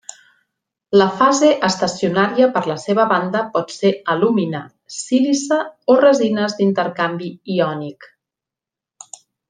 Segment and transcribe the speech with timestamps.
[1.01, 4.63] La fase estacionària per la seva banda pot ser alúmina,
[4.97, 5.61] sílice
[5.93, 8.13] o resines d'intercanvi iònic.